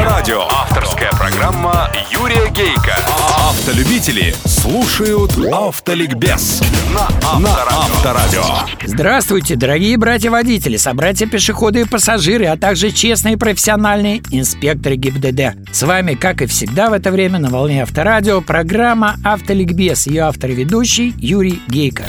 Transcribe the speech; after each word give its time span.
Авторадио. 0.00 0.46
Авторская 0.48 1.10
программа 1.10 1.90
Юрия 2.10 2.48
Гейка. 2.48 2.96
Автолюбители 3.36 4.34
слушают 4.46 5.32
Автоликбез 5.52 6.62
на 6.94 7.06
Авторадио. 7.22 8.42
Здравствуйте, 8.82 9.56
дорогие 9.56 9.98
братья-водители, 9.98 10.78
собратья-пешеходы 10.78 11.82
и 11.82 11.84
пассажиры, 11.84 12.46
а 12.46 12.56
также 12.56 12.92
честные 12.92 13.36
профессиональные 13.36 14.22
инспекторы 14.30 14.96
ГИБДД. 14.96 15.70
С 15.70 15.82
вами, 15.82 16.14
как 16.14 16.40
и 16.40 16.46
всегда 16.46 16.88
в 16.88 16.94
это 16.94 17.10
время 17.10 17.38
на 17.38 17.50
волне 17.50 17.82
Авторадио, 17.82 18.40
программа 18.40 19.16
«Автоликбез». 19.22 20.06
Ее 20.06 20.22
автор 20.22 20.50
и 20.50 20.54
ведущий 20.54 21.14
Юрий 21.18 21.60
Гейко. 21.68 22.04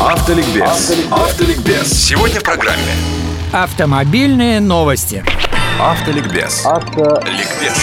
Автоликбез. 0.00 0.94
Автоликбез. 1.10 1.92
Сегодня 1.92 2.40
в 2.40 2.42
программе 2.42 2.94
Автомобильные 3.52 4.60
новости. 4.60 5.22
Автоликбез. 5.80 6.66
Ликбез. 7.24 7.76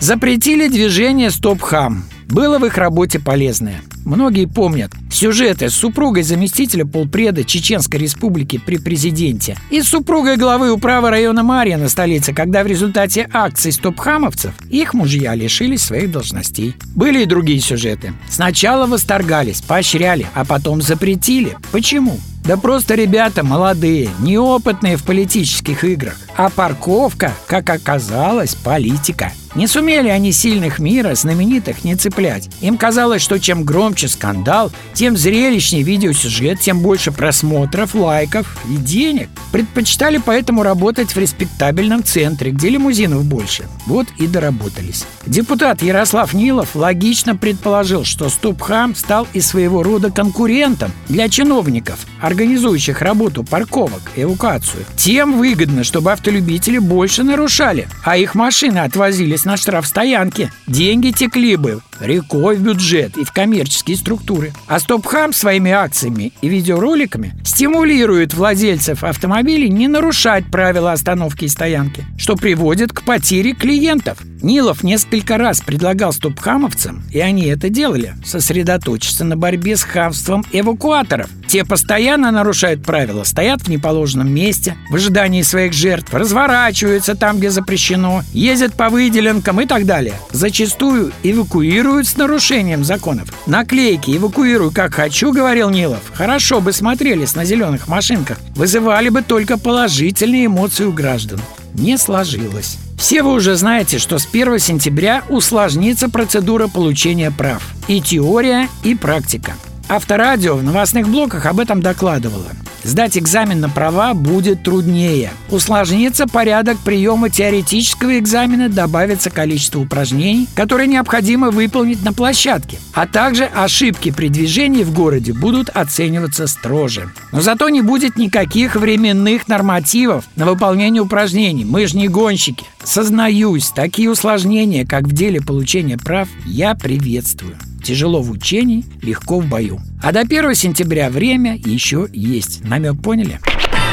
Запретили 0.00 0.66
движение 0.66 1.30
«Стоп-хам». 1.30 2.02
Было 2.26 2.58
в 2.58 2.66
их 2.66 2.76
работе 2.76 3.20
полезное. 3.20 3.80
Многие 4.04 4.46
помнят 4.46 4.90
сюжеты 5.10 5.70
с 5.70 5.74
супругой 5.74 6.24
заместителя 6.24 6.84
полпреда 6.84 7.44
Чеченской 7.44 8.00
республики 8.00 8.58
при 8.58 8.78
президенте 8.78 9.56
и 9.70 9.82
с 9.82 9.88
супругой 9.88 10.36
главы 10.36 10.72
управы 10.72 11.10
района 11.10 11.44
Мария 11.44 11.76
на 11.76 11.88
столице, 11.88 12.34
когда 12.34 12.64
в 12.64 12.66
результате 12.66 13.28
акций 13.32 13.70
стопхамовцев 13.70 14.52
их 14.68 14.92
мужья 14.92 15.36
лишились 15.36 15.82
своих 15.82 16.10
должностей. 16.10 16.74
Были 16.96 17.22
и 17.22 17.26
другие 17.26 17.60
сюжеты. 17.60 18.14
Сначала 18.28 18.86
восторгались, 18.86 19.62
поощряли, 19.62 20.26
а 20.34 20.44
потом 20.44 20.82
запретили. 20.82 21.56
Почему? 21.70 22.18
Да 22.44 22.56
просто 22.56 22.94
ребята 22.94 23.44
молодые, 23.44 24.10
неопытные 24.20 24.96
в 24.96 25.04
политических 25.04 25.84
играх. 25.84 26.16
А 26.36 26.48
парковка, 26.48 27.32
как 27.46 27.68
оказалось, 27.70 28.54
политика. 28.54 29.32
Не 29.54 29.66
сумели 29.66 30.08
они 30.08 30.30
сильных 30.30 30.78
мира, 30.78 31.14
знаменитых, 31.14 31.82
не 31.82 31.96
цеплять. 31.96 32.48
Им 32.60 32.76
казалось, 32.76 33.22
что 33.22 33.40
чем 33.40 33.64
громче 33.64 34.06
скандал, 34.06 34.70
тем 34.92 35.16
зрелищнее 35.16 35.82
видеосюжет, 35.82 36.60
тем 36.60 36.80
больше 36.80 37.12
просмотров, 37.12 37.94
лайков 37.94 38.56
и 38.68 38.76
денег. 38.76 39.28
Предпочитали 39.50 40.20
поэтому 40.24 40.62
работать 40.62 41.10
в 41.10 41.18
респектабельном 41.18 42.04
центре, 42.04 42.50
где 42.52 42.68
лимузинов 42.68 43.24
больше. 43.24 43.64
Вот 43.86 44.06
и 44.18 44.26
доработались. 44.26 45.06
Депутат 45.26 45.82
Ярослав 45.82 46.34
Нилов 46.34 46.76
логично 46.76 47.34
предположил, 47.34 48.04
что 48.04 48.28
Стопхам 48.28 48.94
стал 48.94 49.26
и 49.32 49.40
своего 49.40 49.82
рода 49.82 50.10
конкурентом 50.10 50.92
для 51.08 51.28
чиновников, 51.28 52.06
организующих 52.28 53.02
работу 53.02 53.42
парковок, 53.42 54.02
эвакуацию. 54.14 54.84
Тем 54.96 55.38
выгодно, 55.38 55.82
чтобы 55.82 56.12
автолюбители 56.12 56.78
больше 56.78 57.24
нарушали, 57.24 57.88
а 58.04 58.16
их 58.16 58.34
машины 58.34 58.78
отвозились 58.78 59.44
на 59.44 59.56
штрафстоянке. 59.56 60.52
Деньги 60.66 61.10
текли 61.10 61.56
бы 61.56 61.80
рекой 62.00 62.56
в 62.56 62.62
бюджет 62.62 63.16
и 63.16 63.24
в 63.24 63.32
коммерческие 63.32 63.96
структуры. 63.96 64.52
А 64.66 64.78
Стопхам 64.78 65.32
своими 65.32 65.70
акциями 65.70 66.32
и 66.40 66.48
видеороликами 66.48 67.34
стимулирует 67.44 68.34
владельцев 68.34 69.04
автомобилей 69.04 69.68
не 69.68 69.88
нарушать 69.88 70.46
правила 70.46 70.92
остановки 70.92 71.44
и 71.44 71.48
стоянки, 71.48 72.04
что 72.16 72.36
приводит 72.36 72.92
к 72.92 73.02
потере 73.02 73.52
клиентов. 73.52 74.18
Нилов 74.40 74.84
несколько 74.84 75.36
раз 75.36 75.60
предлагал 75.60 76.12
стопхамовцам, 76.12 77.02
и 77.12 77.18
они 77.18 77.46
это 77.46 77.68
делали, 77.68 78.14
сосредоточиться 78.24 79.24
на 79.24 79.36
борьбе 79.36 79.76
с 79.76 79.82
хамством 79.82 80.44
эвакуаторов. 80.52 81.28
Те 81.48 81.64
постоянно 81.64 82.30
нарушают 82.30 82.84
правила, 82.84 83.24
стоят 83.24 83.62
в 83.62 83.68
неположенном 83.68 84.30
месте, 84.30 84.76
в 84.90 84.94
ожидании 84.94 85.42
своих 85.42 85.72
жертв, 85.72 86.14
разворачиваются 86.14 87.16
там, 87.16 87.38
где 87.38 87.50
запрещено, 87.50 88.22
ездят 88.32 88.74
по 88.74 88.90
выделенкам 88.90 89.60
и 89.60 89.66
так 89.66 89.86
далее. 89.86 90.14
Зачастую 90.30 91.12
эвакуируют 91.22 91.87
с 91.88 92.16
нарушением 92.16 92.84
законов. 92.84 93.28
Наклейки 93.46 94.16
«Эвакуирую 94.16 94.70
как 94.70 94.94
хочу», 94.94 95.32
говорил 95.32 95.70
Нилов, 95.70 96.02
хорошо 96.12 96.60
бы 96.60 96.72
смотрелись 96.72 97.34
на 97.34 97.44
зеленых 97.44 97.88
машинках, 97.88 98.38
вызывали 98.54 99.08
бы 99.08 99.22
только 99.22 99.58
положительные 99.58 100.46
эмоции 100.46 100.84
у 100.84 100.92
граждан. 100.92 101.40
Не 101.74 101.96
сложилось. 101.96 102.78
Все 102.98 103.22
вы 103.22 103.32
уже 103.32 103.54
знаете, 103.54 103.98
что 103.98 104.18
с 104.18 104.26
1 104.26 104.58
сентября 104.58 105.22
усложнится 105.28 106.08
процедура 106.08 106.68
получения 106.68 107.30
прав. 107.30 107.62
И 107.86 108.00
теория, 108.00 108.68
и 108.82 108.94
практика. 108.94 109.54
Авторадио 109.88 110.56
в 110.56 110.62
новостных 110.62 111.08
блоках 111.08 111.46
об 111.46 111.60
этом 111.60 111.80
докладывало. 111.80 112.48
Сдать 112.88 113.18
экзамен 113.18 113.60
на 113.60 113.68
права 113.68 114.14
будет 114.14 114.62
труднее. 114.62 115.30
Усложнится 115.50 116.26
порядок 116.26 116.78
приема 116.82 117.28
теоретического 117.28 118.18
экзамена, 118.18 118.70
добавится 118.70 119.28
количество 119.28 119.80
упражнений, 119.80 120.48
которые 120.54 120.88
необходимо 120.88 121.50
выполнить 121.50 122.02
на 122.02 122.14
площадке. 122.14 122.78
А 122.94 123.06
также 123.06 123.44
ошибки 123.44 124.10
при 124.10 124.30
движении 124.30 124.84
в 124.84 124.94
городе 124.94 125.34
будут 125.34 125.68
оцениваться 125.68 126.46
строже. 126.46 127.12
Но 127.30 127.42
зато 127.42 127.68
не 127.68 127.82
будет 127.82 128.16
никаких 128.16 128.74
временных 128.74 129.48
нормативов 129.48 130.24
на 130.34 130.46
выполнение 130.46 131.02
упражнений. 131.02 131.66
Мы 131.66 131.86
же 131.88 131.98
не 131.98 132.08
гонщики. 132.08 132.64
Сознаюсь, 132.82 133.68
такие 133.68 134.10
усложнения, 134.10 134.86
как 134.86 135.02
в 135.02 135.12
деле 135.12 135.42
получения 135.42 135.98
прав, 135.98 136.26
я 136.46 136.74
приветствую. 136.74 137.58
Тяжело 137.88 138.20
в 138.20 138.30
учении, 138.30 138.84
легко 139.00 139.40
в 139.40 139.46
бою. 139.46 139.80
А 140.02 140.12
до 140.12 140.20
1 140.20 140.54
сентября 140.54 141.08
время 141.08 141.56
еще 141.56 142.06
есть. 142.12 142.62
Намек 142.62 143.00
поняли? 143.00 143.40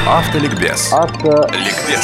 Автоликбез. 0.05 0.91
Ликбез. 0.91 2.03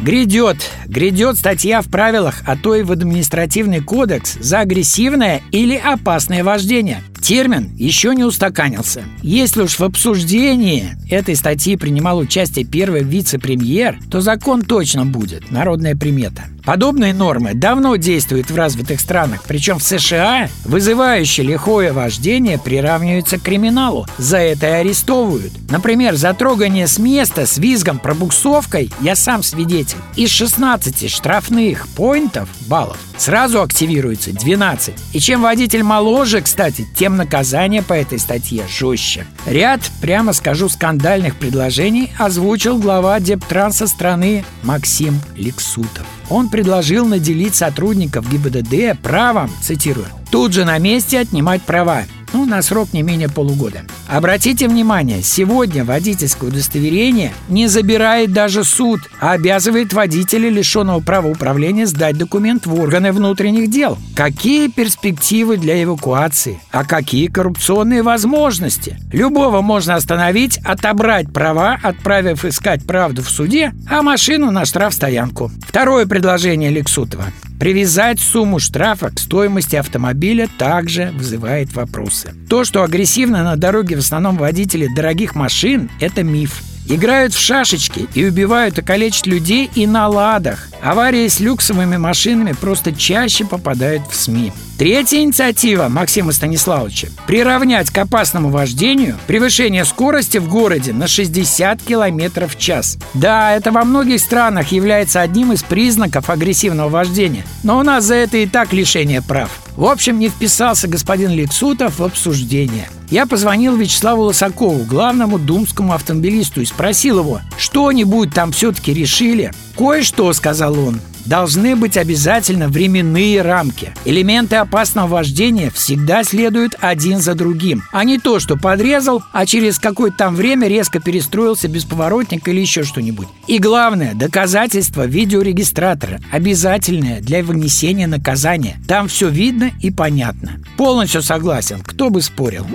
Грядет, 0.00 0.56
грядет 0.86 1.36
статья 1.36 1.82
в 1.82 1.86
правилах, 1.86 2.42
а 2.46 2.56
то 2.56 2.74
и 2.74 2.82
в 2.82 2.90
административный 2.90 3.80
кодекс 3.80 4.38
за 4.40 4.58
агрессивное 4.58 5.40
или 5.52 5.76
опасное 5.76 6.42
вождение. 6.42 7.00
Термин 7.20 7.76
еще 7.76 8.12
не 8.16 8.24
устаканился. 8.24 9.04
Если 9.22 9.62
уж 9.62 9.78
в 9.78 9.84
обсуждении 9.84 10.96
этой 11.08 11.36
статьи 11.36 11.76
принимал 11.76 12.18
участие 12.18 12.64
первый 12.64 13.04
вице-премьер, 13.04 14.00
то 14.10 14.20
закон 14.20 14.62
точно 14.62 15.06
будет, 15.06 15.52
народная 15.52 15.94
примета. 15.94 16.46
Подобные 16.64 17.14
нормы 17.14 17.54
давно 17.54 17.96
действуют 17.96 18.50
в 18.50 18.56
развитых 18.56 19.00
странах, 19.00 19.42
причем 19.46 19.78
в 19.78 19.82
США 19.82 20.48
вызывающее 20.64 21.46
лихое 21.46 21.92
вождение 21.92 22.58
приравнивается 22.58 23.38
к 23.38 23.42
криминалу. 23.42 24.06
За 24.18 24.38
это 24.38 24.66
и 24.66 24.70
арестовывают. 24.70 25.52
Например, 25.70 26.14
за 26.14 26.34
трогание 26.34 26.86
с 26.86 26.98
места 26.98 27.46
с 27.46 27.58
визгом 27.58 27.98
пробуксовкой 27.98 28.90
я 29.00 29.16
сам 29.16 29.42
свидетель. 29.42 29.98
Из 30.16 30.30
16 30.30 31.10
штрафных 31.10 31.88
поинтов, 31.88 32.48
баллов, 32.66 32.98
сразу 33.16 33.62
активируется 33.62 34.32
12. 34.32 34.94
И 35.12 35.20
чем 35.20 35.42
водитель 35.42 35.82
моложе, 35.82 36.40
кстати, 36.42 36.86
тем 36.96 37.16
наказание 37.16 37.82
по 37.82 37.94
этой 37.94 38.18
статье 38.18 38.64
жестче. 38.68 39.26
Ряд, 39.46 39.80
прямо 40.00 40.32
скажу, 40.32 40.68
скандальных 40.68 41.36
предложений 41.36 42.12
озвучил 42.18 42.78
глава 42.78 43.18
Дептранса 43.20 43.86
страны 43.86 44.44
Максим 44.62 45.20
Лексутов. 45.36 46.06
Он 46.30 46.48
предложил 46.48 47.06
наделить 47.06 47.56
сотрудников 47.56 48.30
ГИБДД 48.30 48.98
правом, 49.02 49.50
цитирую, 49.60 50.06
тут 50.30 50.52
же 50.52 50.64
на 50.64 50.78
месте 50.78 51.18
отнимать 51.18 51.62
права 51.62 52.04
ну, 52.32 52.46
на 52.46 52.62
срок 52.62 52.92
не 52.92 53.02
менее 53.02 53.28
полугода. 53.28 53.82
Обратите 54.08 54.68
внимание, 54.68 55.22
сегодня 55.22 55.84
водительское 55.84 56.50
удостоверение 56.50 57.32
не 57.48 57.66
забирает 57.66 58.32
даже 58.32 58.64
суд, 58.64 59.00
а 59.20 59.32
обязывает 59.32 59.92
водителя, 59.92 60.48
лишенного 60.48 61.00
права 61.00 61.28
управления, 61.28 61.86
сдать 61.86 62.18
документ 62.18 62.66
в 62.66 62.74
органы 62.80 63.12
внутренних 63.12 63.70
дел. 63.70 63.98
Какие 64.14 64.68
перспективы 64.68 65.56
для 65.56 65.82
эвакуации? 65.82 66.60
А 66.70 66.84
какие 66.84 67.28
коррупционные 67.28 68.02
возможности? 68.02 68.98
Любого 69.12 69.60
можно 69.60 69.94
остановить, 69.94 70.58
отобрать 70.58 71.32
права, 71.32 71.78
отправив 71.82 72.44
искать 72.44 72.84
правду 72.84 73.22
в 73.22 73.30
суде, 73.30 73.72
а 73.88 74.02
машину 74.02 74.50
на 74.50 74.64
штрафстоянку. 74.64 75.50
Второе 75.66 76.06
предложение 76.06 76.70
Лексутова. 76.70 77.24
Привязать 77.60 78.20
сумму 78.20 78.58
штрафа 78.58 79.10
к 79.10 79.18
стоимости 79.18 79.76
автомобиля 79.76 80.48
также 80.56 81.12
вызывает 81.14 81.74
вопросы. 81.74 82.32
То, 82.48 82.64
что 82.64 82.82
агрессивно 82.82 83.44
на 83.44 83.56
дороге 83.56 83.96
в 83.96 83.98
основном 83.98 84.38
водители 84.38 84.88
дорогих 84.96 85.34
машин, 85.34 85.90
это 86.00 86.22
миф. 86.22 86.62
Играют 86.88 87.34
в 87.34 87.38
шашечки 87.38 88.08
и 88.14 88.24
убивают 88.24 88.78
и 88.78 88.82
калечат 88.82 89.26
людей 89.26 89.70
и 89.74 89.86
на 89.86 90.08
ладах. 90.08 90.70
Аварии 90.82 91.28
с 91.28 91.38
люксовыми 91.38 91.98
машинами 91.98 92.52
просто 92.58 92.92
чаще 92.92 93.44
попадают 93.44 94.04
в 94.10 94.16
СМИ. 94.16 94.54
Третья 94.80 95.20
инициатива 95.20 95.88
Максима 95.88 96.32
Станиславовича– 96.32 97.08
приравнять 97.26 97.90
к 97.90 97.98
опасному 97.98 98.48
вождению 98.48 99.18
превышение 99.26 99.84
скорости 99.84 100.38
в 100.38 100.48
городе 100.48 100.94
на 100.94 101.06
60 101.06 101.82
км 101.82 102.48
в 102.48 102.56
час. 102.56 102.96
Да, 103.12 103.52
это 103.52 103.72
во 103.72 103.84
многих 103.84 104.20
странах 104.20 104.72
является 104.72 105.20
одним 105.20 105.52
из 105.52 105.62
признаков 105.62 106.30
агрессивного 106.30 106.88
вождения, 106.88 107.44
но 107.62 107.78
у 107.78 107.82
нас 107.82 108.04
за 108.04 108.14
это 108.14 108.38
и 108.38 108.46
так 108.46 108.72
лишение 108.72 109.20
прав. 109.20 109.50
В 109.76 109.84
общем, 109.84 110.18
не 110.18 110.30
вписался 110.30 110.88
господин 110.88 111.32
Лексутов 111.32 111.98
в 111.98 112.02
обсуждение. 112.02 112.88
Я 113.10 113.26
позвонил 113.26 113.76
Вячеславу 113.76 114.22
Лосакову, 114.22 114.84
главному 114.84 115.38
думскому 115.38 115.92
автомобилисту, 115.92 116.62
и 116.62 116.64
спросил 116.64 117.18
его, 117.18 117.42
что-нибудь 117.58 118.32
там 118.32 118.52
все-таки 118.52 118.94
решили. 118.94 119.52
«Кое-что»,— 119.76 120.32
сказал 120.32 120.78
он. 120.78 121.00
Должны 121.30 121.76
быть 121.76 121.96
обязательно 121.96 122.66
временные 122.66 123.40
рамки. 123.40 123.94
Элементы 124.04 124.56
опасного 124.56 125.06
вождения 125.06 125.70
всегда 125.70 126.24
следуют 126.24 126.74
один 126.80 127.20
за 127.20 127.34
другим, 127.34 127.84
а 127.92 128.02
не 128.02 128.18
то, 128.18 128.40
что 128.40 128.56
подрезал, 128.56 129.22
а 129.32 129.46
через 129.46 129.78
какое-то 129.78 130.16
там 130.18 130.34
время 130.34 130.66
резко 130.66 130.98
перестроился 130.98 131.68
без 131.68 131.84
поворотника 131.84 132.50
или 132.50 132.60
еще 132.60 132.82
что-нибудь. 132.82 133.28
И 133.46 133.58
главное, 133.58 134.14
доказательство 134.14 135.06
видеорегистратора 135.06 136.20
обязательное 136.32 137.20
для 137.20 137.44
вынесения 137.44 138.08
наказания. 138.08 138.80
Там 138.88 139.06
все 139.06 139.28
видно 139.28 139.70
и 139.80 139.92
понятно. 139.92 140.60
Полностью 140.76 141.22
согласен, 141.22 141.80
кто 141.80 142.10
бы 142.10 142.22
спорил. 142.22 142.66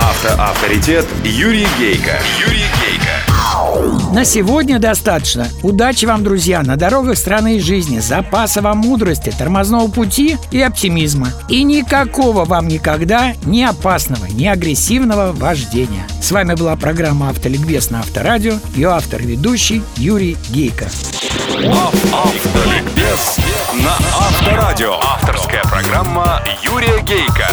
Автоавторитет 0.00 1.06
Юрий 1.22 1.68
Гейка. 1.78 2.18
Юрий. 2.44 2.63
На 4.12 4.24
сегодня 4.24 4.78
достаточно. 4.78 5.48
Удачи 5.62 6.06
вам, 6.06 6.22
друзья, 6.24 6.62
на 6.62 6.76
дорогах 6.76 7.18
страны 7.18 7.56
и 7.56 7.60
жизни, 7.60 7.98
запаса 7.98 8.62
вам 8.62 8.78
мудрости, 8.78 9.34
тормозного 9.36 9.88
пути 9.88 10.36
и 10.50 10.60
оптимизма. 10.60 11.28
И 11.48 11.62
никакого 11.62 12.44
вам 12.44 12.68
никогда 12.68 13.34
ни 13.44 13.62
опасного, 13.62 14.26
ни 14.26 14.46
агрессивного 14.46 15.32
вождения. 15.32 16.06
С 16.22 16.30
вами 16.30 16.54
была 16.54 16.76
программа 16.76 17.30
«Автоликбез» 17.30 17.90
на 17.90 18.00
Авторадио. 18.00 18.58
Ее 18.74 18.90
автор 18.90 19.20
и 19.20 19.26
ведущий 19.26 19.82
Юрий 19.96 20.36
Гейко. 20.50 20.88
Автоликбез 22.12 23.38
на 23.74 23.94
Авторадио. 24.16 24.94
Авторская 25.02 25.62
программа 25.62 26.42
Юрия 26.62 27.02
Гейка. 27.02 27.48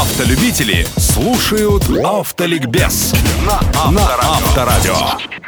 Автолюбители 0.00 0.86
слушают 0.96 1.84
Автоликбез 2.04 3.14
на 3.46 3.60
Авторадио. 3.74 5.43